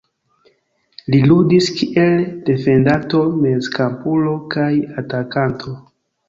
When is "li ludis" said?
1.13-1.67